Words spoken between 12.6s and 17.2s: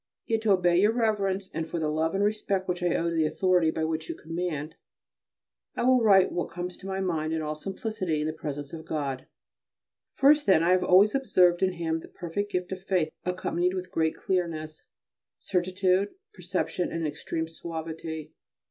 of faith accompanied with great clearness, certitude, perception, and